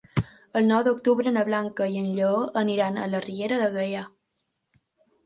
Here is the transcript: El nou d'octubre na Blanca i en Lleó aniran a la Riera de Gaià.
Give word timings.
El 0.59 0.63
nou 0.69 0.79
d'octubre 0.85 1.33
na 1.35 1.43
Blanca 1.49 1.87
i 1.95 1.99
en 2.03 2.07
Lleó 2.19 2.39
aniran 2.63 2.97
a 2.97 3.05
la 3.13 3.21
Riera 3.27 3.61
de 3.65 3.69
Gaià. 3.77 4.03